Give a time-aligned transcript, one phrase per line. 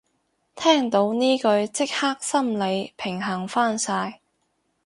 [0.55, 4.19] 聽到呢句即刻心理平衡返晒